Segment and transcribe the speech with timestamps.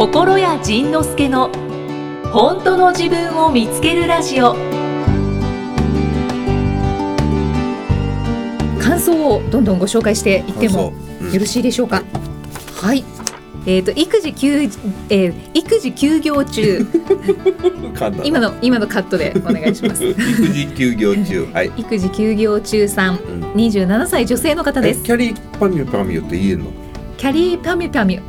[0.00, 1.50] 心谷仁之助の
[2.32, 4.54] 本当の自分を見つけるラジオ。
[8.80, 11.32] 感想をどんどんご紹介していってもうん。
[11.34, 12.02] よろしいでしょうか、
[12.76, 13.04] はい。
[13.66, 14.62] えー、と育児休、
[15.10, 16.86] えー育児休業中。
[18.24, 20.02] 今の今のカットでお願いします。
[20.02, 21.46] 育児休業中。
[21.52, 21.70] はい。
[21.76, 23.52] 育児休業中さんうん。
[23.52, 25.00] 27歳女性の方です。
[25.02, 26.72] えキャリーパミュパミュって言えんの？
[27.18, 28.22] キャリーパミュパミュ。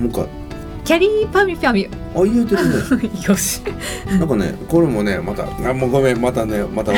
[0.00, 0.43] もう一回
[0.84, 3.10] キャリーパミュパミュあ言えてるね。
[3.26, 3.62] よし、
[4.06, 6.92] なんかねこれもねまたあもうごめんまたねまた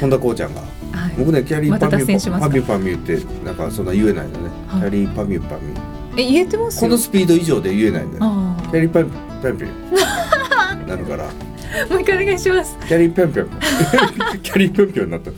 [0.00, 0.60] 本田こうちゃんが。
[0.60, 4.80] はい、僕ねキャリーパミまパミュパミュってなんかそんな言えないのね、はい。
[4.80, 6.80] キャリーパミュパミュえ言えてますよ。
[6.82, 8.56] このスピード以上で言えないんだよあ。
[8.72, 11.24] キャリーパミュパミュなるから。
[11.24, 11.48] あ
[11.90, 12.76] もう一回お願いします。
[12.88, 15.30] キャリーパミュパミュキャリーパミュパミュになった。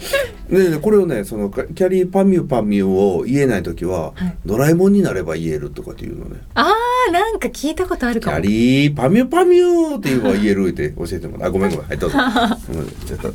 [0.48, 4.36] ででこれをねそのキャリーパミュパミュを言えない時は、はい。
[4.46, 6.40] ドラえもんになれば言えるとかっていうのね。
[6.54, 8.36] あーなんか聞いたことあるキかも。
[8.38, 11.48] ャリーパミュパミュって言えば言えるって教えてもらう。
[11.48, 11.86] あごめんごめん。
[11.88, 12.18] はいどうぞ。
[12.72, 13.28] うんちょっと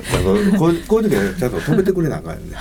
[0.57, 2.57] こういうこういう時はちゃんと止めてくれなあかんよね。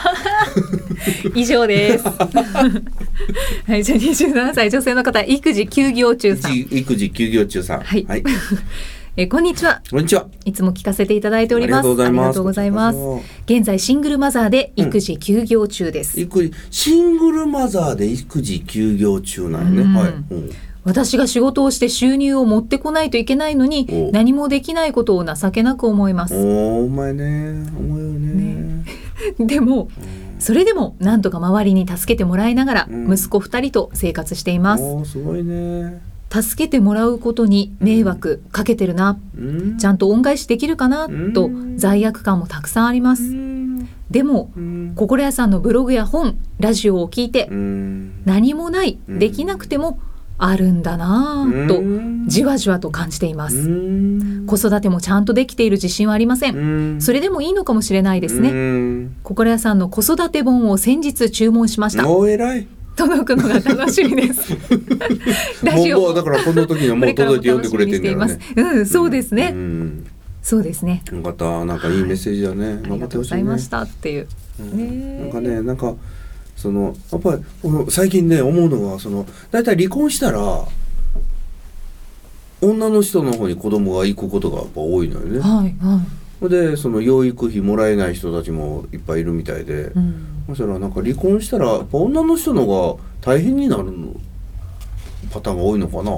[1.34, 2.05] 以上です。
[3.66, 6.56] はいじゃあ27歳女性の方育児休業中さん。
[6.56, 7.80] 育児休業中さん。
[7.80, 8.05] はい。
[8.08, 8.25] はい、
[9.16, 9.80] えこんにちは。
[9.91, 10.27] こんにちは。
[10.44, 11.88] いつも聞かせていただいております。
[11.88, 12.98] ありがとうございます。
[13.47, 19.94] 現在シングルマザーで育児休業中です、育児シングルマザーで育児休業中なんよね、うん。
[19.94, 20.50] はい、うん
[20.85, 24.11] 私が仕事をして収入を持ってこないといけないのにお。
[24.13, 26.35] 何もできないことを情けなく思います。
[26.37, 27.67] お前ね。
[27.79, 28.85] 思うよね。
[29.41, 29.89] でも
[30.39, 33.12] それでもなんとか周りに助けてもらいながらうん。
[33.12, 34.85] 息子2人と生活しています。
[34.85, 36.01] おーすごいね。
[36.31, 39.17] 助けてもらうことに迷惑かけてるな。
[39.39, 39.79] うん。
[39.79, 41.07] ちゃんと恩返しできるかな？
[41.07, 41.33] うん。
[41.33, 43.23] と罪悪感もたくさんあります。
[43.23, 43.89] うん。
[44.11, 44.93] でもうん。
[44.97, 48.11] 心屋さんのブログや本ラジオを聞いてうん。
[48.27, 49.19] 何もないうん。
[49.19, 49.99] できなくても
[50.37, 52.29] あるんだなぁとうん。
[52.29, 54.47] じわじわと感じていまうすん。
[54.47, 56.56] 子育てもちゃんとできている自信はありません。
[56.56, 57.00] うん。
[57.00, 62.05] それでもいいのかもしれないですうねん心屋さんの子育て本を先日注文しました。
[62.97, 64.56] 届くのが楽しみです。
[65.65, 66.15] ラジオ。
[66.15, 68.39] だからこの時にはもう届いて読んでくれてんだよね。
[68.56, 70.06] うんそうですね、うん。
[70.43, 71.03] そうですね。
[71.12, 71.65] よかった。
[71.65, 73.41] なんかいいメッセージだね、ありがとう頑張ってほしいね。
[73.43, 74.27] ございましたっていう、
[74.61, 74.78] うん。
[74.78, 75.94] ねなんかねなんか
[76.64, 80.66] そのやっぱり俺最近ね思うのがその大体離婚したら
[82.62, 85.41] 女の人の方に子供が行くことがやっぱ多いのよね。
[85.41, 86.00] はいは
[86.41, 89.72] ほんでその養育費もらえない人たちもいっぱいいるみたいで。
[89.75, 94.14] い、う、ん、そしたらなんか離婚したらやっぱ女の人の方が大変になるの
[95.31, 96.12] パターンが多いのかな。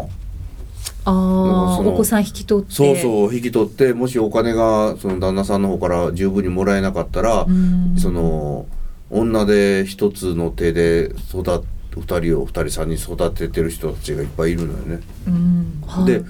[1.07, 2.73] あお子さん引き取って。
[2.73, 7.97] そうそう引き取ってもしお金がその旦那さんの方から十分にもらえなかったら、うん。
[7.99, 8.67] その
[9.11, 11.65] 女で一つの手で育
[11.97, 15.01] 二人を二人三人育ててる人たちがいっぱいいるのよね。
[15.27, 16.23] うんはいで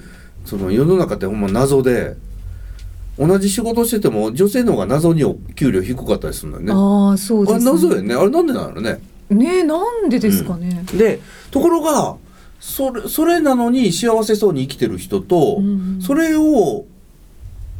[0.45, 2.15] その世の中ってほんま謎で
[3.19, 6.71] 同じ仕事してても女性の方が謎にお給料低かったりするのよね。
[6.73, 9.01] ああそうあれです謎よねあれなんでなのね。
[9.29, 11.19] ねえなんでですかね、で
[11.51, 12.15] ところが
[12.61, 16.85] それそれなのに幸せそうに生きてる人と、うんそれを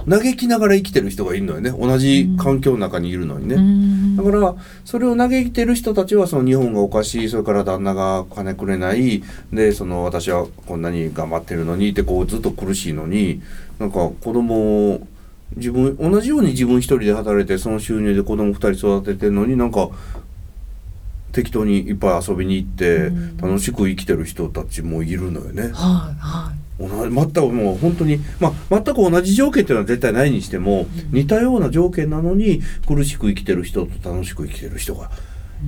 [0.09, 1.69] 嘆きながら生きてる人がいるのよね。
[1.71, 3.55] 同じ環境の中にいるのにね。
[3.55, 4.15] うん。
[4.15, 7.29] だからそれを嘆いてる人たちはその日本がおかしい。
[7.29, 9.21] それから旦那が金くれない。
[9.51, 13.41] でその私はこんなに頑張ってるのにってこうずっと苦しいのに
[13.79, 15.07] なんか子供を
[15.55, 19.89] 自分同じように自分一人で働いてその収入で子供二人育ててるのになんか
[21.31, 23.37] 適当にいっぱい遊びに行ってうん。
[23.37, 25.63] 楽しく生きてる人たちもいるのよね。
[25.63, 26.55] はいはい。
[26.55, 35.09] 同じ全くもう本当に、まあ、全く同じ条件っていうのは絶対ないにしても、似たような条件なのに苦しく生きてる人と楽しく生きてる人が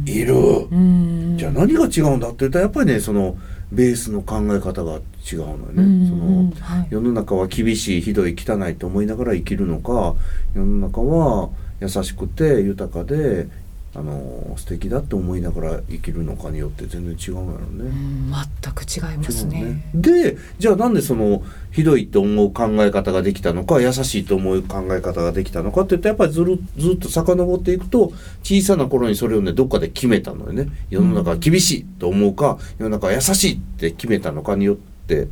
[0.05, 1.35] いる、うん。
[1.37, 3.37] じゃあ何が違うんだって言ったらやっぱりねその
[3.71, 4.99] ベースの考え方が
[5.31, 6.07] 違うのよね、うん。
[6.07, 6.87] そのはい。
[6.91, 10.15] 世の中は厳しいひどい汚いと思いながら生きるのか
[10.55, 11.49] 世の中は
[11.81, 13.47] 優しくて豊かで
[13.95, 17.65] あの素敵だって思いながら生きるのかによって全然違うのよね。
[17.79, 18.19] うん
[18.61, 28.11] 全く違いますねでじゃあなんでそのひどいと思う考え方ができたのか優しいと思う考え方ができたのかっていったらやっぱりずるずっと遡っていくと
[28.43, 35.27] 小さな頃にそれをねどっかで決めたのよね世の中は厳しいと思うか世の中は優しいって決めたのかによって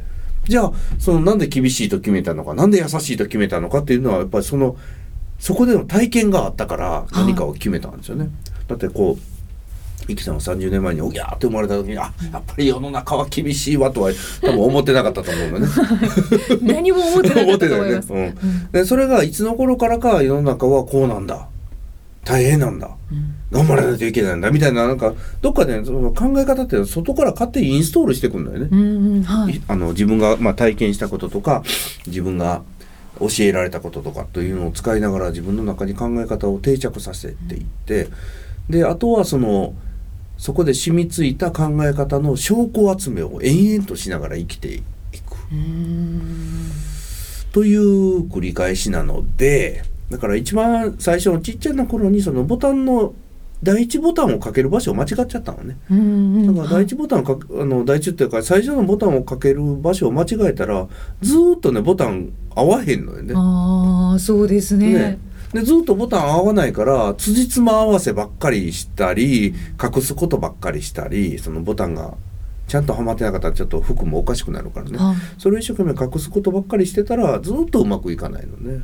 [0.47, 4.77] じゃあそのなんで厳しいと決めたのかなんで優しいと決めたのかっていうのはやっぱりその
[5.39, 8.29] そこでの体験があったから何かを決めたんですよね。
[8.67, 14.11] だってこうイキさんは30年前におぎゃーって生まれた時にあやっぱり世の中は厳しいわとは
[14.41, 15.67] 多分思ってなかったと思うのね。
[16.61, 18.13] 何も思ってなかったと思います。
[18.13, 18.71] ね うん。
[18.71, 21.35] でそれがいつの頃からか世の中はこうなんだ。
[21.35, 21.39] っ
[22.27, 22.89] 大変なんだ。
[23.11, 23.35] うん。
[23.49, 24.51] 頑張らないといけないんだ。
[24.51, 28.67] みたいななんかどっかで、その考え方って外から勝手にインストールしてくんだよね。
[28.69, 29.55] うんうんはい。
[29.55, 31.63] いあの自分が、まあ、体験したこととか
[32.05, 32.63] 自分が
[33.19, 38.09] 教えられたこととかというのを使いながら自分の中に考え方を定着させていって
[38.69, 39.73] であとはその
[40.37, 44.83] そこで染みついた考え方の証拠集めを延々としながら生きていく。
[45.51, 46.71] うん。
[47.51, 53.13] という繰り返しなのでだから一番最初のちっちゃな頃にそのボタンの
[53.63, 55.77] 第一ボタンをかける場所を間違っちゃったのね。
[56.47, 60.87] だから第一ボタンをかあの第一っていうか最初のボタンをかける場所を間違えたら
[61.21, 63.33] ずーっとねボタン合わへんのよね。
[63.35, 64.93] ああそうですね。
[64.93, 65.19] ね
[65.57, 72.13] でずっとボタン合わないから辻褄合わせばっかりしたり隠すことばっかりしたりそのボタンが
[72.67, 74.97] ちゃんとはまってなかったらちょっと服もおかしくなるからね。
[74.99, 75.15] はい。
[75.39, 78.81] それを一生懸命隠すことばっかりしてたらずっとうまくいかないのね。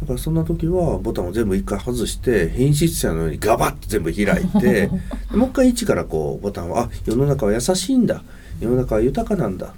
[0.00, 4.88] だからそんな時はボタンを全部一回外して変質者のようにガバッと全部開いて
[5.28, 8.22] でもう一回一からこうボタンをあ世の中は優しいんだ。
[8.60, 9.74] 世の中は豊かなんだ。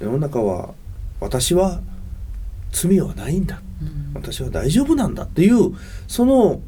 [0.00, 0.70] 世の中は
[1.20, 1.80] 私は
[2.72, 3.58] 罪はないんだ。
[3.58, 3.63] うん
[4.14, 5.74] 私は大丈夫なんだっていう
[6.06, 6.60] その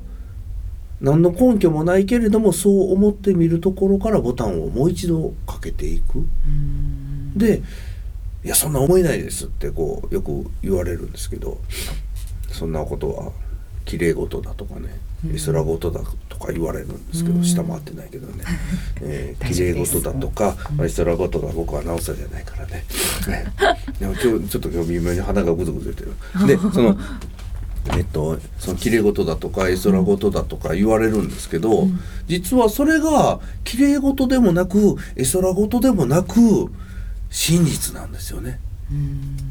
[1.00, 6.18] 何の根拠もないけれどもそう思ってみるところからボタンをもう一度かけていく。
[6.18, 7.62] うんで
[8.44, 11.58] 「いやそんな思えないです」ってこうよく言われるんですけど
[12.50, 13.32] そんなことは
[13.86, 15.36] 綺麗事だとかねうん。
[15.36, 17.44] 絵空事だとか言われるんですけど、うん。
[17.44, 18.44] 下回ってないけどね、
[19.00, 22.84] えー大綺麗事だとか、まあ絵空事だ僕は直さじゃないからね。
[23.28, 23.46] ね
[23.98, 26.12] でも今日ちょっと今日微妙に鼻がぐずぐず言ってる。
[26.46, 26.98] でその
[27.96, 32.00] えっと、その綺麗事だとか絵空事だとか言われるんですけど、うん。
[32.26, 36.40] 実はそれが綺麗事でもなく絵空事でもなく
[37.30, 38.58] 真実なんですよね。
[38.90, 39.45] うん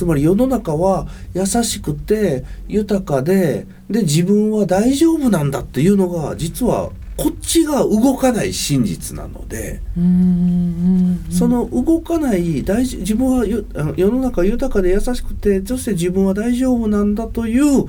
[0.00, 6.88] つまり世の中は優しくて豊かでで自分は大丈夫なんだっていうのが実は
[7.18, 17.84] こっちが動かない真実なので、うんその動かない大事自分は世の中豊かで優しくてそして自分は大丈夫なんだという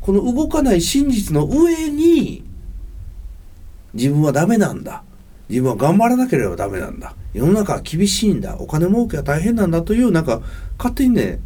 [0.00, 2.42] この動かない真実の上に
[3.94, 5.04] 自分はダメなんだ。
[5.48, 7.14] 自分は頑張らなければダメなんだ。
[7.34, 8.56] 世の中は厳しいんだ。
[8.58, 10.40] お金儲けは大変なんだというなんか
[10.78, 11.40] 勝手にね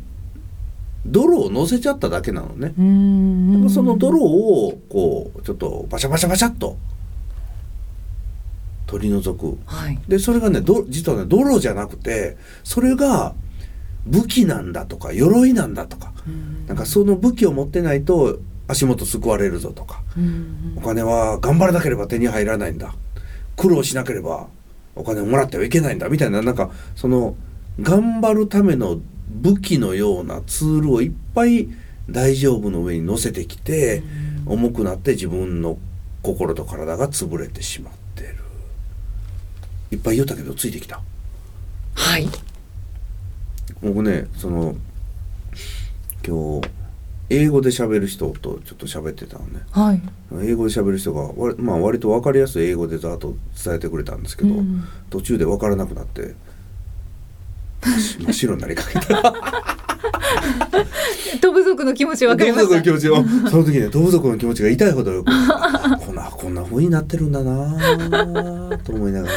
[1.06, 2.74] 泥を乗せちゃっただけなのね。
[2.78, 6.76] うんその泥をこうちょっとバシャバシャバシャっと
[8.86, 9.58] 取り除く。
[9.66, 9.98] はい。
[10.08, 13.34] でそれがねど実はね泥じゃなくてそれが
[14.06, 16.12] 武器なんだとか鎧なんだとか。
[16.26, 16.66] うん。
[16.66, 18.38] なんかその武器を持ってないと
[18.68, 20.02] 足元救われるぞとか。
[20.16, 20.74] うん。
[20.76, 22.94] お金は頑張らなければ手に入らないんだ。
[23.56, 24.48] 苦労しなければ
[24.94, 26.08] お金をもらってはいけないんだ。
[26.08, 27.36] みたいななんかその
[27.80, 29.00] 頑張るための
[29.36, 31.68] 武器のようなツールをいっぱい
[32.08, 34.02] 大丈夫の上に乗せてきて
[34.46, 35.78] 重くなって自分の
[36.22, 38.36] 心と体が潰れてしまってる。
[39.92, 41.00] いっぱい言ったけどついてきた。
[41.94, 42.28] はい。
[43.82, 44.74] 僕ねその
[46.26, 46.68] 今日
[47.28, 49.62] 英語で喋る人とちょっと喋ってたのね。
[49.72, 50.02] はい。
[50.44, 53.34] 英語で喋る人がわまあ割と分かりやすい英語でざーっと
[53.64, 54.84] 伝えてくれたんですけど、うん。
[55.10, 56.34] 途中で分からなくなって
[57.82, 59.34] 真真っ白になりかけた。
[61.40, 63.24] 飛部族の気持ちわかりましの気持ちを。
[63.50, 65.30] その時ね動物族の気持ちが痛いほどよく。
[66.00, 69.34] こんなこんな風になってるんだなと思いながら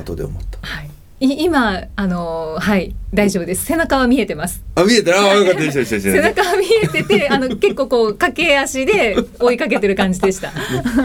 [0.00, 0.58] 後で思った。
[0.62, 0.90] はい。
[1.18, 3.64] い今あのはい大丈夫です。
[3.64, 4.62] 背中は見えてます。
[4.74, 5.84] あ見えたあよかった。
[5.84, 10.52] 背中は見えててあの結構こう駆け足で追いかけてる感じでした。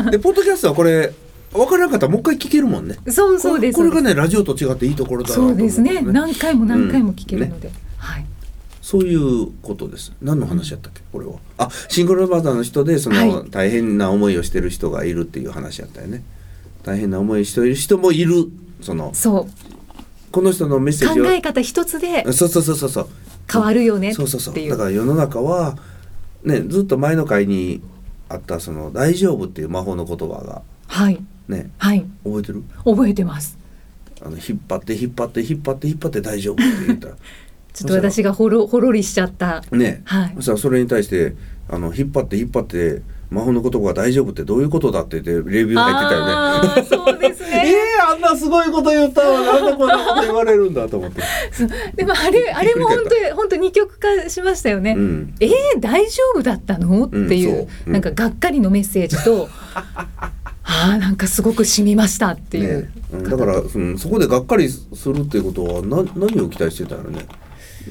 [0.10, 1.14] でポッドキャストはこれ
[1.54, 8.26] 分からなかったらもう一回聞けるもんねそうそうですこれがねラジオと違っていいところだなとそ思うですね何回も何回も聞けるうんので、はい
[8.82, 10.12] そういうことです。
[10.22, 11.36] 何の話やったっけ、これは。
[11.58, 16.24] あ、シングルマザーの人で、その、はい大変な思いをしてる人がいるっていう話やったよね。
[16.84, 18.50] 大変な思いしている人もいる。
[18.82, 21.24] その、そうこの人のメッセージを。
[21.24, 23.10] 考え方一つでそうそうそうそうそう。
[23.50, 25.78] 変わるよねそうそうそうだから世の中は。
[26.44, 27.82] ね、ずっと前の回に。
[28.28, 30.64] あった、その、大丈夫っていう魔法の言葉が。
[30.88, 32.06] はいね、はい。
[32.24, 32.64] 覚えてる？
[32.84, 33.58] 覚えてます。
[34.24, 37.16] あの、引っ張って、引っ張って、引っ張って、引っ張って、大丈夫って言ったら。
[37.74, 39.64] ちょっと私がほろほろりしちゃった。
[39.72, 40.34] ね、はい。
[40.38, 41.36] そしたらそれに対して
[41.70, 46.84] あの引っ張って引っ張って魔法の言葉が大丈夫ってどういうことだって言ってレビュー入ってたよね。
[46.84, 51.22] そうです えねー、あんなすごいこと言ったわなんでこんなこと言われるんだと思って。
[51.96, 57.06] でもあれあれも本当に本当二極化しましたよね、うん、えー、大丈夫だったの？
[57.06, 57.68] っていう,、うんそう。
[57.88, 57.94] うん。
[57.94, 59.48] なんかがっかりのメッセージと
[60.72, 67.26] あーなんかすごく染みましたっていう、ねうん、だから、うん、そこでがっかりするっていうことはな何を期待してたのね。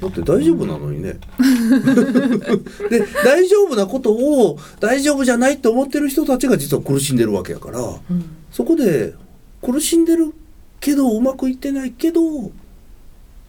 [0.01, 1.15] だって大丈夫なのにね、
[2.91, 8.25] で大丈夫なことを大丈夫じゃないと思ってる人たちが実は苦しんでるわけやからうん。
[8.53, 9.15] そこで
[9.61, 10.33] 苦しんでる
[10.79, 12.21] けどうまくいってないけど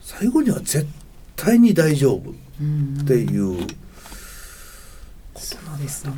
[0.02, 0.88] 最後には絶
[1.36, 3.68] 対に大丈夫うんっていう。
[5.38, 6.12] そうですね。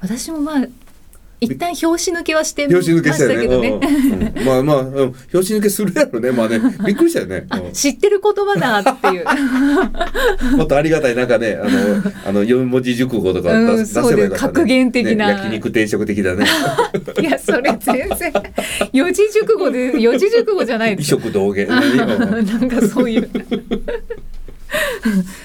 [0.00, 0.66] 私もまあ
[1.40, 3.70] 一旦拍子抜けはしてましたけどよね。
[3.78, 3.80] ね。
[4.36, 6.30] うんうんまあまあ、うん拍子抜けするやろね。
[6.30, 7.44] まあね、 びっくりしたよね。
[7.50, 9.24] あ知ってる言葉だっていう。
[10.52, 14.52] う んもっとありがたい中ね、あの、あの四文字熟語とか出,、せばよかった、ね。
[14.54, 16.46] 格言的なね焼肉定食的だね。
[17.20, 18.32] いやそれ全然
[18.92, 21.20] 四字熟語で四字熟語じゃないで異すよ。
[21.20, 21.72] 色同源。
[21.72, 23.28] なんかそういう。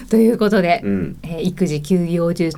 [0.09, 1.15] ということで、うん。
[1.23, 2.49] えー育児休業中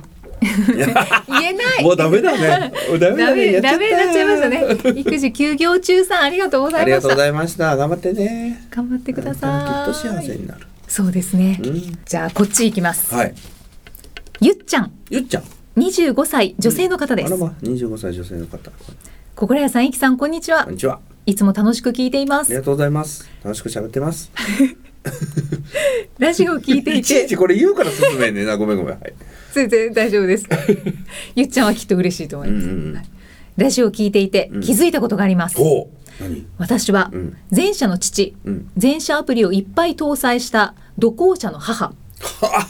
[0.44, 1.84] 言えない。
[1.84, 2.72] もうダメだね。
[2.98, 3.52] ダメだダね。
[3.52, 4.92] メダメになっちゃいましたね。
[4.94, 5.00] ね。
[5.00, 7.16] 育児休業中さんありがとうござありがとうごいました。
[7.16, 7.76] ざいました。
[7.76, 8.66] 頑張ってね。
[8.70, 9.92] 頑張ってくだきっさい。
[9.92, 10.66] と幸せになる。
[10.86, 11.60] そうですね。
[11.64, 11.98] うん。
[12.04, 13.14] じゃあこっち行きます。
[13.14, 13.34] はい。
[14.40, 15.44] ゆっちゃん、ゆっちゃん。
[15.76, 17.34] 25歳女性の方です。
[17.62, 18.70] 二十五歳女性の方。
[19.34, 20.74] 小倉屋さん、いきさん、こんにちはこん。
[20.74, 21.00] にちは。
[21.26, 22.48] いつも楽しく聞いています。
[22.48, 23.28] ありがとうございます。
[23.42, 24.30] 楽しく喋ってます。
[26.18, 28.56] ラジオを聞いていいちいてち、これ言うから進めんねんな。
[28.56, 29.00] ごめんごめん。
[29.00, 29.14] はい。
[29.54, 30.46] 全然大丈夫です。
[31.36, 32.64] ゆっちゃんはきっと嬉しいと思います。
[32.64, 33.02] うんうんうん
[33.56, 35.56] ラジオを聞いていてうん気づいたことがあります。
[35.56, 35.88] ほ
[36.20, 36.22] う。
[36.22, 36.44] 何？
[36.58, 38.68] 私はうん前者の父、うん。
[38.80, 41.94] 前者アプリをいっぱい搭載した土工者の母、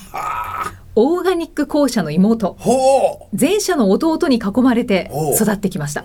[0.95, 5.11] オーガニック校舎の妹、ほ前者の弟に囲まれて
[5.41, 6.05] 育ってきました。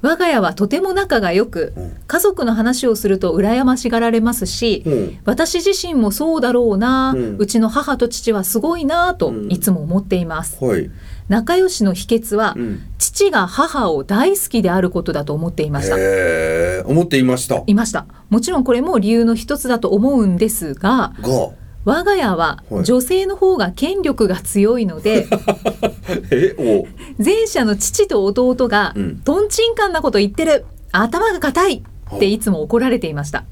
[0.00, 5.18] 我が家はとても仲が良く、うん家族の話をすると羨ましがられますし、うん。
[5.26, 10.90] 私自身もそうだろうな、ううんちの母と父はすごいなとうんいつも思っています、はい。
[11.28, 12.80] 仲良しの秘訣は、うん。
[12.96, 15.96] 父が母を大好きであることだと思っていました。
[16.88, 17.62] 思っていました。
[17.66, 21.50] いましたもちろんこれも理由の一つだと思うんですがが。
[21.88, 25.26] 我が家ははい女性の方が権力が強いので、
[26.30, 26.86] え、お。
[27.22, 33.44] 前者の父と弟が、うんとんちんかんなこと言ってる頭が硬いっていつも怒られていました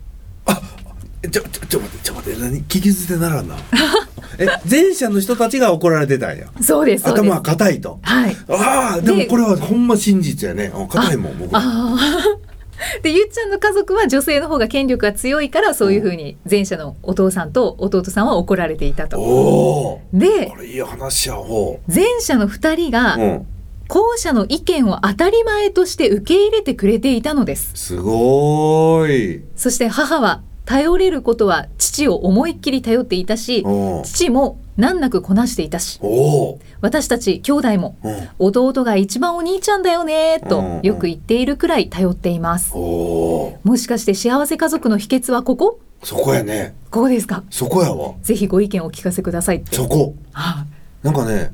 [1.23, 3.57] えちょ、ちょ、ちょ、待って、ちょ、待って、何、聞き捨てならんな。
[4.39, 6.47] え、前者の人たちが怒られてたんや。
[6.61, 7.99] そうです頭は硬いと。
[8.03, 10.71] はいああ、でもでこれはほんま真実やね。
[10.75, 11.57] あ硬いもん、僕。
[11.57, 12.56] ああ。
[13.03, 20.01] でゆっちゃんの家族は女性の方が権力が強いからそういうふうに前者のお父さんと弟さんは怒られていたと。
[20.13, 22.91] でこれいい話や、ほ前者の2人う。
[22.91, 23.47] がうん。
[23.89, 27.71] 後者の意見を当たり前として受け入れてくれていたのです。
[27.75, 29.45] すごーい。
[29.55, 36.59] そして母は頼れることは父を思いっきり頼っていたしお父も難なくこなしていたしお。
[36.81, 38.29] 私たち兄弟もうん。
[38.39, 42.75] 弟が一番お兄ちゃんだよねうんとよく言っているくらい頼っています。
[42.75, 45.81] もしかして幸せ家族の秘訣はここ？
[46.03, 46.75] そこやね。
[46.91, 47.43] ここですか？
[47.51, 48.15] そこやわ。
[48.23, 49.65] ぜひご意見をお聞かせください。
[49.73, 50.15] そこ。
[50.33, 50.67] は
[51.03, 51.53] なんかね。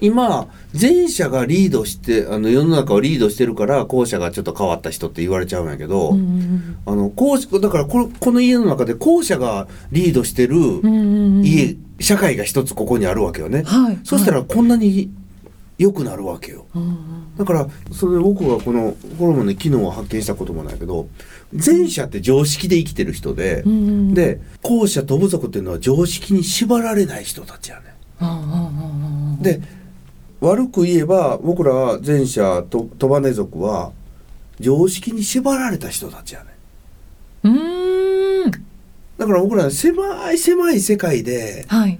[0.00, 13.62] 今前者がリードしてあの世の中をリードしてるから後者がちょっと変わった人って言われちゃうんやけど、いうんうんあの後者だからこのこの家の中で後者がリードしてるうんうんうん家、社会が一つここにあるわけよね。
[13.64, 13.98] はい。
[14.04, 15.10] そしたはいらこんなに
[15.78, 16.66] 良くなるわけよ。
[16.74, 21.08] うんうんだからそれで僕がこのホルモンの機能を発見したこともないけど
[21.52, 23.76] 前者って常識で生きてる人で、うんう
[24.10, 27.94] ん、で後者と部族っていうのは常識に縛られない人たちやね。
[28.20, 29.62] うんうんうんうん、で
[30.40, 33.92] 悪く言えば僕らは前者とトバネ族は
[34.58, 36.50] 常識に縛られた人たちやね。
[37.44, 38.50] うーん
[39.18, 41.98] だから僕らは狭い狭い世界ではい。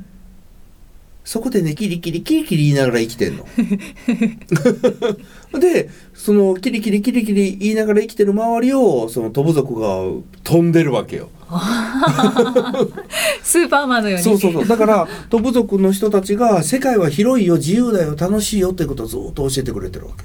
[1.22, 3.46] そこでねキリキリキリキリ言いながら生きてんの。
[5.60, 9.98] でそのキリキリキリキリ言いながら生きてる周りをその飛ぶ族が
[10.42, 11.28] 飛んでるわけよ。
[13.42, 14.24] スーパーマンのように。
[14.24, 14.66] そうそうそう。
[14.66, 20.24] だから飛ぶ族の人たちが世界は広いよ自由だよ楽しいよってことをずっと教えてくれてるわけ。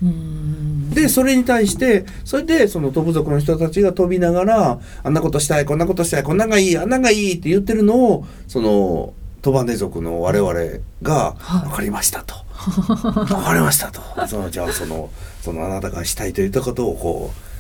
[1.02, 10.54] でそれに対してそれでその飛ぶ族の人たちが飛びながらあんなことしたいこんなことしたいこんなんがいいあんなんがいいって言ってるのをその飛ばね族の我々
[11.02, 11.70] がはい。
[11.70, 12.36] 分かりましたと。
[12.56, 14.02] 分かりましたと。
[14.28, 15.10] そのじゃあその
[15.42, 17.55] そのあなたがしたいと言ったことをこう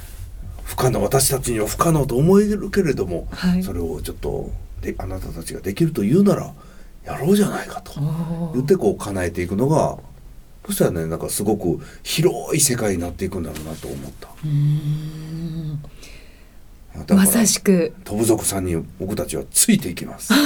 [0.65, 4.49] 不可能私たちには不可能と思えるけれども、はいそれをちょっと
[4.81, 6.53] であなたたちができると言うなら
[7.05, 7.93] やろうじゃないかと
[8.53, 9.97] 言ってこう叶えていくのが
[10.65, 14.29] そしたらねなんかすごく広い世界になっていくんだろうなと思った。
[17.13, 17.93] まさしく。
[18.05, 20.33] 飛ぶ族さんに僕たちはついていきます。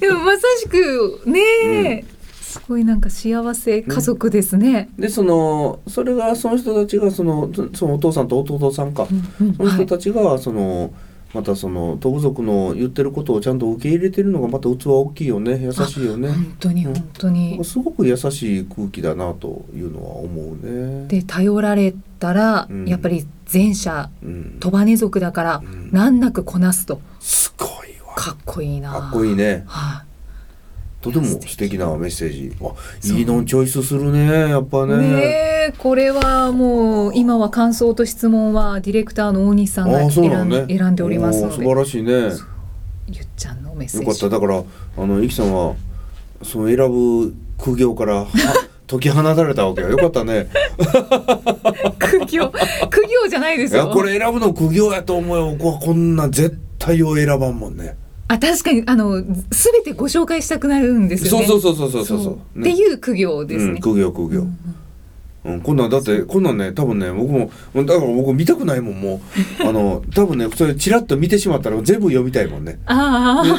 [0.00, 2.04] でもまさしくねえ、
[2.64, 4.88] すごいなんか幸せ家族ですね。
[4.96, 9.06] でそのそれがその人たちがそのそそのお父さんと弟さんか、
[9.40, 9.54] うんうん。
[9.56, 10.92] その人はいたちがその
[11.34, 15.58] またその東部族の言ってることをちゃんと受け入れてるのがまた器大きいよね。
[15.60, 16.28] 優しいよね。
[16.28, 16.94] 本当にうん。
[16.94, 17.64] 本当に。
[17.64, 21.08] すごく優しい空気だなというのは思うね。
[21.08, 22.86] で頼られたら、うん。
[22.86, 25.90] やっぱり前者うん、鳥羽族だから、うん。
[25.90, 27.00] 難なくこなすと。
[27.18, 27.68] すごい
[28.06, 28.14] わ。
[28.14, 28.92] かっこいいな。
[28.92, 29.64] かっこいいね。
[29.66, 30.04] は
[31.02, 32.52] とても素敵なメッセージ。
[32.62, 32.72] あ
[33.18, 34.86] いいのんチョイスするねやっぱい。
[34.86, 34.96] ね。
[34.96, 35.12] ね
[35.70, 40.64] えこれはもう今は感想と質問はディレクターの大西さんが選ん,、のね。
[40.78, 41.56] 選んでおりますので。
[41.56, 42.12] 素晴らしいね。
[43.08, 44.36] ゆっちゃんのメッセーよジかった。
[44.38, 44.62] だから
[44.96, 45.74] あのイキさんは
[46.42, 48.26] その選ぶ苦行からは
[48.86, 49.88] 解き放たれたわけよ。
[49.90, 50.46] よかったね。
[51.98, 52.48] 苦行。
[52.90, 53.86] 苦行じゃないでいすよ。
[53.88, 55.56] やこれ選ぶの苦行やと思うよ。
[55.56, 57.96] こんな絶対を選ばんもんね
[58.32, 61.46] あ確かにあの全てご紹介したくなるんですよね。
[61.46, 62.60] そうそうそうそうそうそう。
[62.60, 64.46] っていう苦行ですね、うん、苦行苦行、
[65.44, 69.20] うん、こんなんだってこんなんね多分ね僕もだから僕見たくないもんもう。
[69.68, 72.78] あの多分ねそれチラッと見てしまったら全部読みたいもんね。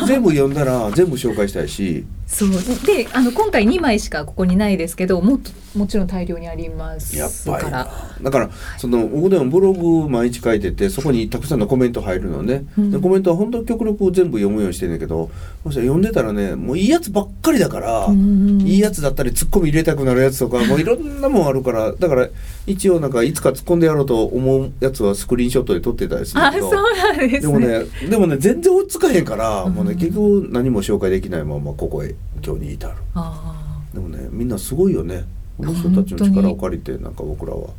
[0.08, 2.04] 全部読んだら全部紹介したいし
[2.34, 2.50] そう。
[2.86, 12.92] であの今回2枚しかここにないですけどもっともちろん大量にありますやっぱりからだからその僕でもブログ毎日書いててそこにたくさんのコメント入るのね、うん。
[12.92, 15.32] でコメントは本当極力全部読むようにしてんだけど
[15.64, 22.28] もし読んでたらねもういいやつばっかりだから、うんいいやつだったりツッコミ入れたくなるやつとかもういろんなもんあるからだから
[22.66, 27.40] 一応なんかいつか突っ込んでやろうと思うやつはスクリーンショットで撮ってたりするけどあそうなんですね。
[27.42, 29.98] でもねでもね全然追いつかへんから、もうねうん。
[29.98, 32.94] 結局何も紹介できないままここへ今日に至る。
[33.16, 35.26] あでもねみんなすごいよね。
[35.58, 37.70] この人たちの力を借りてなんか僕らは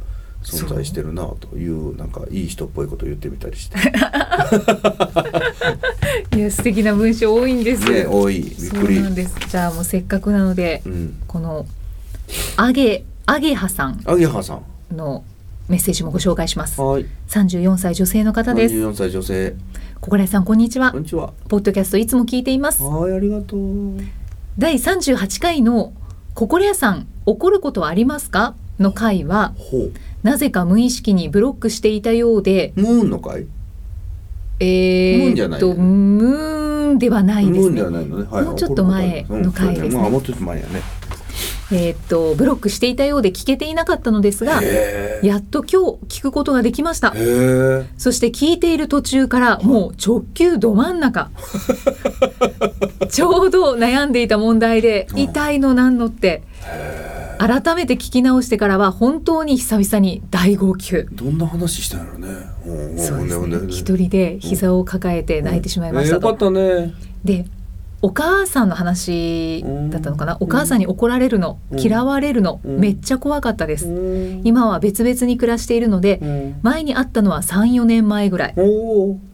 [0.42, 3.76] 存在してるなというなんかいい人っぽいこと言ってみたりして。
[4.02, 4.50] あ
[6.36, 8.40] いや素敵な文章多いんです、ね多い。
[8.40, 8.94] びっくり。
[8.96, 9.34] そうなんです。
[9.48, 11.14] じゃあもうせっかくなので、うん。
[11.26, 11.66] この
[12.56, 14.62] アゲアゲハさんアゲハさん。
[14.94, 15.24] の
[15.68, 16.80] メッセージもご紹介します。
[16.80, 17.06] はい。
[17.28, 18.74] 34歳女性の方です。
[18.74, 19.54] 34歳女性。
[20.00, 20.92] 小倉さんこんにちは。
[20.92, 21.32] こんにちは。
[21.48, 22.82] ポッドキャストいつも聞いています。
[22.82, 23.96] はいありがとう
[24.56, 25.92] 第38回の
[26.34, 28.54] ココリアさん怒ることはありますか？
[28.78, 29.54] の回は
[30.23, 33.46] なぜか無意識にブロックしていたようでムーンの会
[34.61, 37.83] えムーとムーンではないですね。
[37.83, 40.09] もうちょっと前の回ですね。
[40.11, 40.83] もうちょっと前やね。
[41.72, 44.62] えーっとブロックしていたようで聞けていなかったのですが
[45.22, 47.12] やっと今日聞くことができました。
[47.98, 51.31] そして聞いている途中からもう直球ど真ん中。
[53.11, 55.18] ちょうど悩んでいた問題でうん。
[55.18, 56.42] 痛いのなんのって
[57.38, 61.05] 改めて聞き直してからは本当に久々に大号泣。
[61.12, 62.29] どんな話したんやろね。
[62.64, 63.66] うんそうでね。
[63.68, 66.94] 一人で膝を抱えて泣いてしまいましたと、えーよかったね。
[67.24, 67.44] で
[68.05, 71.81] お母さんの話だったのかな、うんお母さんに怒られるの、うん。
[71.81, 72.79] 嫌われるの、うん。
[72.79, 74.43] めっちゃ怖かったです、うん。
[74.45, 76.57] 今は別々に暮らしているので、うん。
[76.62, 78.55] 前に会ったのは34年前ぐらい。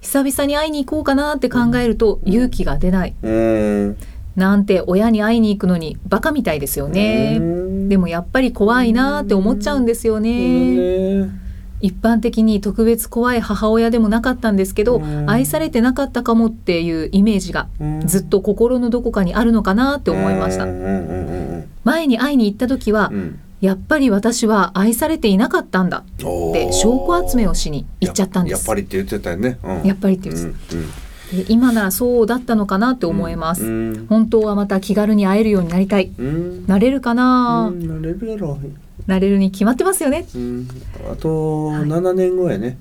[0.01, 3.17] 久々に会いに行こうかなって考えると勇気が出ない。
[3.21, 3.97] うん。
[4.37, 7.41] なんて親に会いに行くのにバカみたいですよね。
[7.89, 10.77] でもやっぱり怖いなって思っちゃうんですよね。
[11.25, 11.50] ね
[11.81, 15.31] 一般的に特別怖い母親でもなかったんですけどうん。
[15.31, 17.69] 愛されてなかったかもっていうイメージが
[18.05, 20.65] ずっと心のどこかにあるのかなって思いました。
[20.65, 23.17] うんうんうん前に会いに行った時はうん。
[23.17, 28.59] うんやっぱり私は愛されていなかったんだって証拠集めをしに行っちゃったんです。
[28.59, 29.87] やっぱりって言ってたよね、うん。
[29.87, 34.07] やっぱりって言うんですで今ならそうだったのかなって思います、うん。
[34.09, 36.11] 本当はまた気軽に会えるようになりたい。
[36.19, 36.67] うん。
[36.67, 38.59] なれるかな、うんなれるやろ、
[39.07, 40.27] なれるに決まってますよね。
[40.35, 40.69] うん、
[41.11, 42.79] あと7年後やね、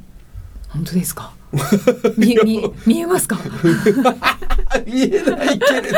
[0.70, 1.34] 本当ですか？
[2.18, 3.40] 見見見えますか？
[4.86, 5.98] 見えないけれど、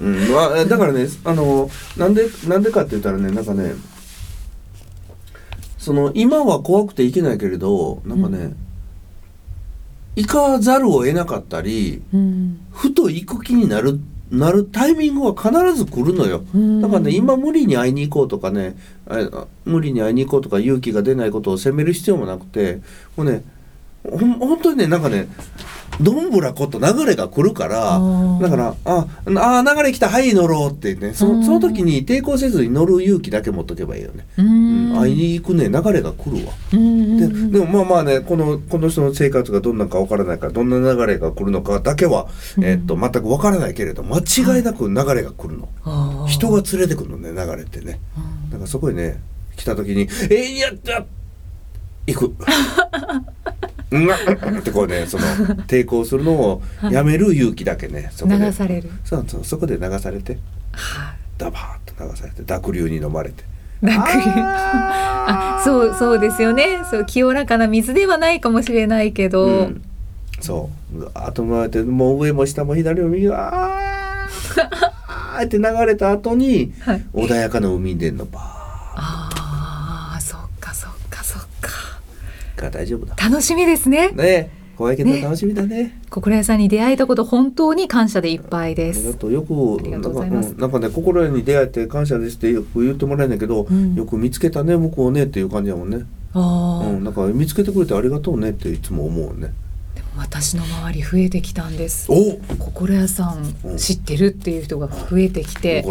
[0.00, 0.28] うん。
[0.30, 3.72] まあ、だからねあのなんでなんでかって言ったらねなんかね
[5.78, 8.56] その今は怖くていけないけれどなんかね、うん。
[10.16, 12.58] 行かざるを得なかったりうん。
[12.72, 13.98] ふと行く気になる
[14.30, 16.42] なるタイミングは必ず来るのよ。
[16.82, 22.80] だからね今無理に会いに行こうとかねあ無理に会いに行こうとか勇気が出ないことを責める必要もなくて
[23.16, 23.42] もうね
[24.04, 25.28] ほん本当にねなんかね
[26.00, 28.00] どんぶらこと流れが来るから
[28.40, 31.44] だからああ流れ来たはい乗ろうってねそうん。
[31.44, 34.26] その時に抵抗せずに乗る勇気だけ持っとけばいいよね。
[34.38, 34.92] ううん。
[34.94, 36.52] ん会いに行くね流れが来るわ。
[36.72, 37.50] うん。
[37.50, 42.64] ででもまあまあねこのこの人の生活がどんなかわからないからどんな流れが来るのかだけは、うん。
[42.64, 45.68] えっと全くわからないけれど間違いなく流れが来るの。
[46.28, 48.00] 人が連れてくるのね流れってね。
[48.16, 48.50] うん。
[48.50, 49.20] だからそこにね
[49.56, 51.04] 来た時に「えー、やった！
[52.06, 52.34] 行く」
[53.90, 55.24] うんうんってこうねその
[55.66, 58.38] 抵抗するのをやめる勇気だけねそこで。
[58.38, 58.90] 流される。
[59.04, 60.38] そうそうそこで流されて。
[60.72, 61.16] はい。
[61.38, 63.44] ダバーッと流されて濁流に飲まれて。
[63.80, 64.00] 濁流。
[64.36, 66.80] あそうそうですよね。
[66.90, 69.82] そう清らかな水ではないかもしれないけど、うん。
[70.40, 70.98] そう。
[70.98, 77.04] ぐわーっと回ってもう上も下も左も右もあーあーって流れた後にはい。
[77.14, 83.14] 穏やかな海に出んのバあーが大丈夫だ。
[83.16, 84.08] 楽しみですね。
[84.10, 84.14] ね。
[84.18, 85.20] え怖いけどね。
[85.20, 86.00] 楽しみだね。
[86.08, 89.14] 心屋さんに出会えたこと本当に感謝でいっぱいです。
[89.14, 89.32] とう。
[89.32, 89.52] よく
[89.88, 93.94] なんかとうんなんかね心に出会えて感謝ですってよく言ってもらえないけど、うん。
[93.96, 99.52] よく見つけたね僕をねっていう感じだもんね、ああ、うん、なんか見つけてくれてありがとうねっていつも思うね
[99.96, 102.06] でも私の周り増えてきたんです。
[102.08, 102.38] お！
[102.58, 103.74] 心屋さうん。
[103.74, 105.84] ん知ってるっていう人が増えてきて。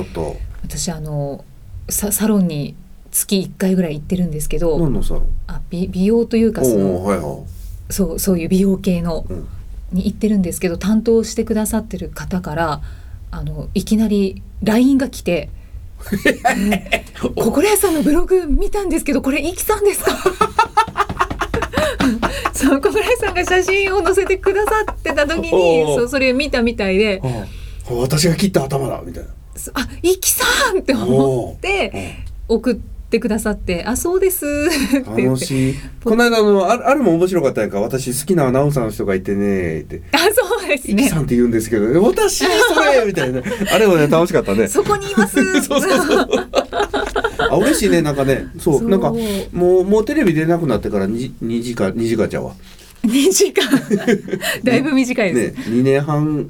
[0.63, 1.43] 私あの
[1.89, 2.75] ササロンに
[3.11, 5.27] 月1回ぐらい行ってるんですけど何のサロン？
[5.47, 7.43] あ美美容というかそのはいは
[7.89, 7.93] い。
[7.93, 9.47] そうそういう美容系のうん。
[9.93, 12.81] に行ってるんですけど担当してくださってる方から
[13.31, 15.47] あのいきなり LINE が来て
[17.37, 20.11] 「心屋さんのブログ見たんですけどこれイキさんですか?
[22.53, 25.49] 」そう心屋さんが写真を載せてくださってた時に
[25.95, 27.21] そうそれを見たみたいで
[27.89, 30.43] 私が切った頭だみたいな「そあイキさ
[30.75, 34.45] ん!」って思って送ってくださって「あそうです」
[35.05, 35.75] 楽しい。
[36.03, 40.01] この間あのああれも面白かったやんか私好きなアナウンサーの人がいてねって。
[40.11, 41.07] あそうですね。
[41.07, 43.41] さんって言うんですけど、ね、私それみたいな。
[43.71, 44.67] あれもね楽しかったね。
[44.67, 45.35] そこにいます。
[45.63, 46.27] そうそうそう。
[47.49, 48.47] あ嬉しいねなんかね。
[48.59, 49.13] そうなんか
[49.53, 52.51] もうもうテレビ出なくなってから 2, 2時間2時間ちゃうわ。
[53.05, 53.65] 2時間
[54.63, 56.49] だいぶ短いです、ね2年半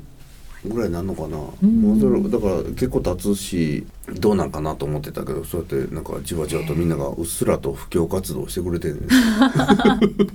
[0.67, 3.85] ぐらいなんのかな、うそれだから結構経つし
[4.19, 9.07] どうなんかなと思ってたけどそうやってなんかじわじわとみんながうっすらと布教活動してくれてるね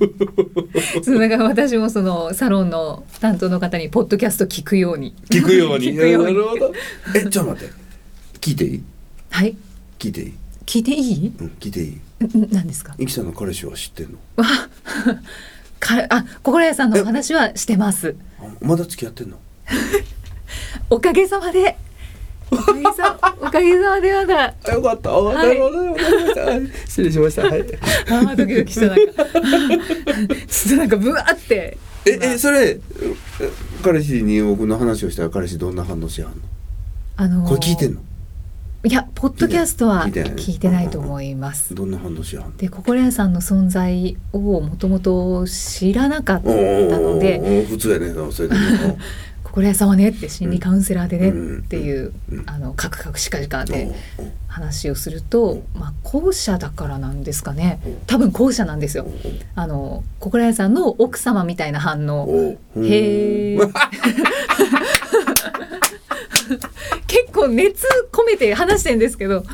[1.03, 5.15] そうだから私もそのサロンの担当の方にポッドキャスト聞くように。
[5.31, 5.95] 聞くように。
[5.97, 6.73] なるほど
[7.15, 7.73] えちょっと待って。
[8.41, 8.83] 聞いていい？
[9.31, 9.57] はい。
[9.99, 10.33] 聞いていい？
[10.67, 11.33] 聞いていい？
[11.39, 11.89] うん聞いていい？
[11.91, 12.01] ん
[12.53, 12.95] 何ですか？
[12.99, 14.19] イキさんの彼氏は知ってんの？
[14.37, 14.45] わ
[15.81, 18.15] かあ心屋さんのお話はしてます。
[18.41, 19.39] あまだ付き合ってんの？
[20.91, 21.77] おかげさまで。
[22.51, 25.11] おかげさおかげさまでまだあよかった。
[25.11, 25.59] あ、はい。
[26.87, 27.43] 失礼しました。
[27.43, 27.61] はい。
[27.61, 29.25] あードキドキしたなんか。
[30.47, 31.79] ちょっとなんかブワーって。
[32.05, 32.81] ええそれえ
[33.83, 36.39] 彼氏に僕の話をしたら彼氏どんな反応しはんの？
[37.17, 38.01] あのーこれ聞いてんの？
[38.85, 40.91] いやポッドキャストは聞いてない。
[40.91, 41.75] と思います。
[41.75, 42.57] どんな反応しはんの？
[42.57, 47.65] で心屋さんの存在をもともと知らなかったので。
[47.67, 48.13] 普通やね。
[48.33, 48.61] それでね
[49.53, 51.59] 心屋さんはねって心理カウンセラーでねうん。
[51.59, 52.45] っていう、うん。
[52.49, 53.93] あのカクカクしかじかで
[54.49, 57.79] 話をすると、まあ、後者だからなんですかね。
[58.07, 59.07] 多分後者なんですよ。
[59.55, 62.57] あの心屋さんの奥様みたいな反応。
[62.77, 63.73] へー。
[67.07, 69.45] 結構熱込めて話してんですけど。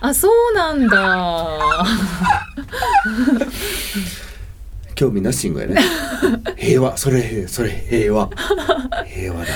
[0.00, 1.84] あそうなんだ
[5.00, 5.76] 興味なしんごやね。
[6.58, 6.94] 平和。
[6.98, 8.28] それそれ平和。
[9.06, 9.46] 平和だ。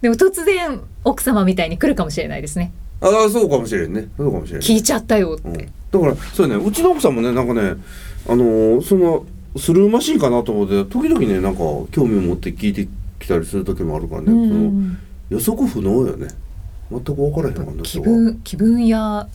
[0.00, 2.72] でも突然奥様みたいに来るかもしれないですね。
[3.02, 4.08] ああそうかもしれんね。
[4.16, 6.64] そうかもしれん聞いちゃったよって、うん、だからそうやね。
[6.64, 7.74] うちの奥さんもねなんかね
[8.26, 9.26] あのーその
[9.58, 11.58] スルーマシンかなと思って時々ねなんか
[11.90, 12.88] 興味を持って聞いて
[13.20, 14.48] きたりする時もあるからね、うん。
[14.48, 14.72] その
[15.28, 16.28] 予測不能よね
[16.92, 19.26] 全く分からへんもんね気分気分屋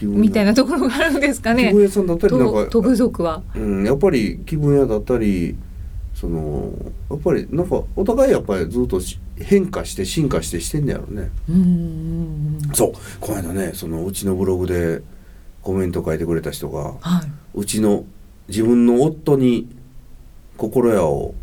[0.00, 1.68] みたいなところがあるんですかね。
[1.68, 3.42] 気分屋さんだったりなんかとと部族は。
[3.54, 5.56] うん、やっぱり気分屋だったり
[6.14, 6.72] その
[7.10, 11.30] やっぱりなんかお互いやっぱりずっとし変化して進化してしてんねやろね。
[11.48, 12.92] うんそう。
[13.20, 15.02] この間ねそのうちのブログで
[15.62, 17.30] コメント書いてくれた人がはい。
[17.54, 18.04] うちの
[18.48, 19.68] 自分の夫に
[20.56, 21.34] 心屋を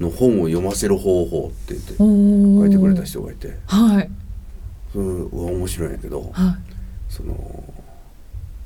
[0.00, 3.56] の本を読ませる方法って言って書いてくれた人がいて。
[3.66, 4.10] はい
[4.96, 5.06] それ
[5.46, 7.12] は面白いんやけどはい。
[7.12, 7.64] その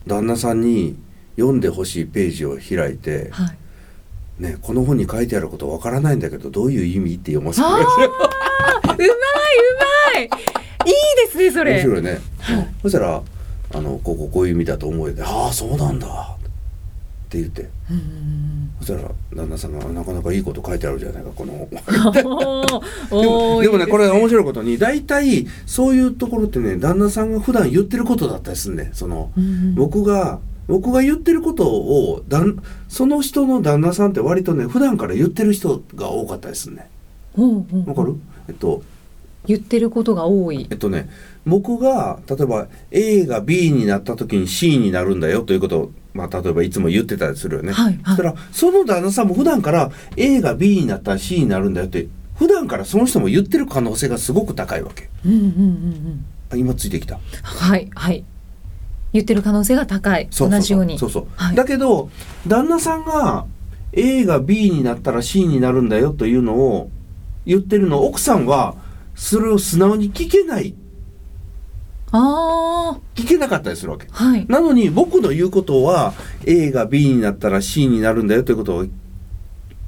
[0.06, 0.96] 旦那さんに
[1.36, 3.56] 読んでほしいページを開いてはい
[4.38, 9.08] 「ねこの本に書いてあることわからないんだけどどういう意味?」って読ませてくれあーうまいう
[10.14, 10.24] まい。
[10.24, 10.30] いい
[11.26, 11.72] ですねそれ。
[11.74, 12.74] 面白いね、はい。
[12.82, 13.22] そしたら
[13.74, 16.38] あの「こうこうこういう意味だと思えてああそうなんだ」っ
[17.28, 17.68] て言って。
[17.90, 21.68] うんうんそしたら旦那さんが「なかなかいいこと書いてあるじゃないかこの。
[21.70, 28.88] 本」うんおーおーでもねこれ面白いことに大体そういうところってね旦那さんが普段言ってることだったりすんねん。
[28.94, 29.74] そのうんうん。
[29.74, 30.38] 僕が
[30.68, 32.56] 僕が言ってることをだん
[32.88, 36.86] その人の旦那さんって割とね普段から言ってる人が多かったりすんね
[37.34, 37.84] ほうほうん。
[37.86, 38.14] わかる？
[38.48, 38.82] えっと
[39.46, 40.66] 言ってることが多い。
[40.70, 41.08] えっとね
[41.46, 47.72] 僕が例えば A が B になった時に C になるんだよということを、まあ、例えばいつも言ってたりするよね。
[47.72, 48.02] はいはい。
[48.04, 55.08] そしたらその旦那さんも普段から A が B になったら C になるんだよって普段からその人も言ってる可能性がすごく高いわけ。
[55.24, 56.24] うんうんうんうん。
[56.50, 57.20] あ今ついてきた。
[57.42, 58.24] はいはい。
[59.12, 60.28] 言ってる可能性が高い。
[60.30, 60.98] 同じように。
[60.98, 61.56] そうそう、はい。
[61.56, 62.10] だけど
[62.46, 63.46] 旦那さんが
[63.92, 66.90] A が B になったら C になるんだよというのを
[67.44, 68.76] 言ってるの奥さんは
[69.14, 70.74] それを素直に聞けない
[72.12, 74.06] あ聞けなかったりするわけ。
[74.10, 74.46] あはい。
[74.48, 76.12] なのに僕の言うことは
[76.44, 78.86] A が B になったら C になるんだよということを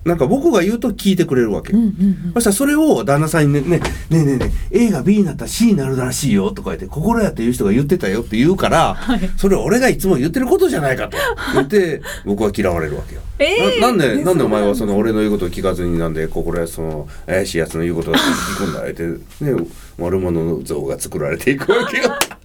[0.04, 1.88] なんか僕が言うと聞いてくれるわけ、うんうんう
[2.30, 2.32] ん。
[2.34, 9.20] そしたらそれを旦那さんにね、ね、ねえねえねえ、A が B になったら C になるらしいよとか言って、心やっていう人が言ってたよって言うから、はい。
[9.36, 11.16] それ俺がいつも言ってることじゃないかと。
[11.54, 13.20] 言って、僕は嫌われるわけよ。
[13.38, 14.24] えーななんで、ね。
[14.24, 19.02] なんでお前はその俺の言うことを聞かずになんで心やその怪しいやつの言うことを聞くんだって、
[19.44, 19.66] ね、
[19.98, 22.10] 悪者の像が作られていくわけよ。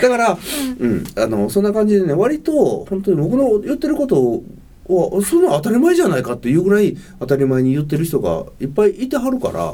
[0.00, 0.38] だから、
[0.78, 4.44] うん、あの、そんな感じでね、割と、本当に僕の言ってることを、
[4.90, 9.72] はそんな当たり前じゃないかっていうぐらい当たり前に言ってる人がいっぱいいてはるから、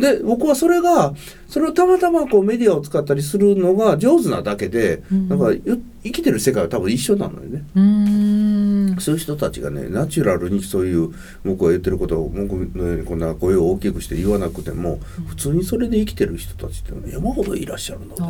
[0.00, 1.14] で僕はそれが
[1.48, 5.28] それをたまたまこうメディアを使ったりするのが上手なだけで、うん。
[5.28, 7.64] なんかゆ生きてる世界は多分一緒なのよね。
[8.96, 11.10] うそういう人たちがねナチュラルにそういう
[11.44, 14.98] 僕が言ってることを僕のようにこんな声を大きくして言わなくても
[15.28, 18.22] 普通にそれで生きてる人たちって山ほどいらっしゃるので。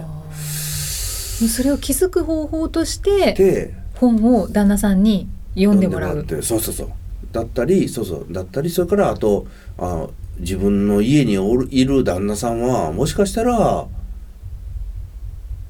[1.49, 6.27] それを気づく方法としてで本を旦那さんに読んでもらう。
[6.43, 6.89] そうそうそう。
[7.33, 8.27] だったりそうそう。
[8.31, 9.47] だったりそれからあと
[9.79, 10.07] あ
[10.39, 13.87] 自分の家におるいる旦那さんはもしかしたら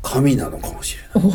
[0.03, 1.33] 神なのかもしれない。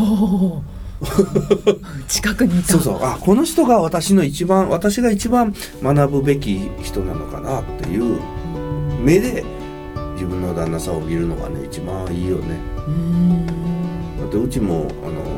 [2.08, 2.74] 近くにいた。
[2.74, 3.00] そうそう。
[3.02, 5.54] あこの人が私の一番私が一番
[5.84, 8.20] 学ぶべき人なのかなっていう
[9.04, 9.44] 目で
[10.14, 12.58] 自分の旦那さんを見るのがね一番いいよね。
[12.88, 13.46] うーん。
[13.46, 15.35] だってうちもあの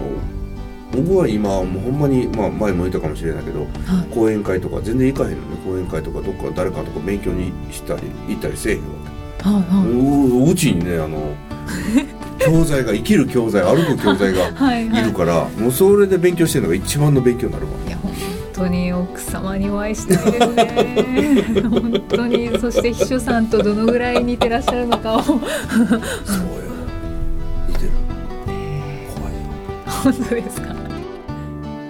[0.93, 3.69] 僕は今もうほんまに、まあ、前も言ったかもしれないけどはい。
[4.13, 5.57] 講演会とか全然行かへんのね。
[5.65, 8.83] 講演会とかどっか誰かとか勉強にしたり行ったりせえへんわ
[9.43, 9.49] け。
[9.49, 11.35] はいはううちにねあの
[12.39, 15.01] 教材が生きる教材歩く教材がい はいはい。
[15.03, 17.71] いるからもうそれで勉強してるのが一番の勉強になるわ。
[17.87, 18.13] いや本
[18.53, 21.61] 当に奥様にお会いしたいですね。
[21.69, 22.49] 本当に。
[22.59, 25.21] そして秘書さんとどのぐらい似てらっしゃるのかを。
[25.21, 25.41] そうよ
[27.67, 27.89] 似てる。
[29.15, 29.39] 怖いよ。
[29.85, 30.75] 本当ですか？